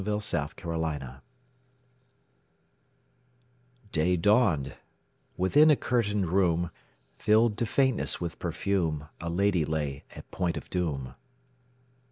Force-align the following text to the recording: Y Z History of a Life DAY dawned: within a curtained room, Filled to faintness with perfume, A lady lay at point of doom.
Y 0.03 0.03
Z 0.03 0.35
History 0.41 0.63
of 0.63 0.65
a 0.65 0.77
Life 0.79 1.21
DAY 3.91 4.17
dawned: 4.17 4.73
within 5.37 5.69
a 5.69 5.75
curtained 5.75 6.29
room, 6.29 6.71
Filled 7.19 7.55
to 7.59 7.67
faintness 7.67 8.19
with 8.19 8.39
perfume, 8.39 9.09
A 9.19 9.29
lady 9.29 9.63
lay 9.63 10.03
at 10.15 10.31
point 10.31 10.57
of 10.57 10.71
doom. 10.71 11.13